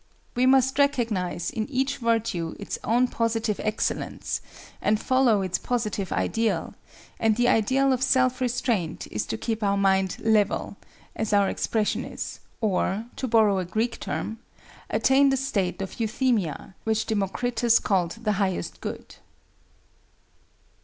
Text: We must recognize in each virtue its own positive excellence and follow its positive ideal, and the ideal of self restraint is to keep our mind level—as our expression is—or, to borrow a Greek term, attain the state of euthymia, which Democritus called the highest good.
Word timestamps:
We 0.35 0.47
must 0.47 0.79
recognize 0.79 1.51
in 1.51 1.69
each 1.69 1.97
virtue 1.97 2.55
its 2.59 2.79
own 2.83 3.07
positive 3.07 3.59
excellence 3.59 4.41
and 4.81 4.99
follow 4.99 5.43
its 5.43 5.59
positive 5.59 6.11
ideal, 6.11 6.73
and 7.19 7.35
the 7.35 7.47
ideal 7.47 7.93
of 7.93 8.01
self 8.01 8.41
restraint 8.41 9.05
is 9.11 9.27
to 9.27 9.37
keep 9.37 9.61
our 9.61 9.77
mind 9.77 10.17
level—as 10.17 11.33
our 11.33 11.49
expression 11.49 12.03
is—or, 12.03 13.05
to 13.15 13.27
borrow 13.27 13.59
a 13.59 13.63
Greek 13.65 13.99
term, 13.99 14.39
attain 14.89 15.29
the 15.29 15.37
state 15.37 15.83
of 15.83 15.99
euthymia, 15.99 16.73
which 16.83 17.05
Democritus 17.05 17.77
called 17.77 18.13
the 18.23 18.31
highest 18.41 18.81
good. 18.81 19.17